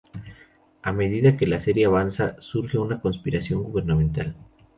A 0.81 0.91
medida 0.93 1.37
que 1.37 1.45
la 1.45 1.59
serie 1.59 1.85
avanza, 1.85 2.35
surge 2.41 2.79
una 2.79 2.99
conspiración 3.01 3.61
gubernamental. 3.61 4.35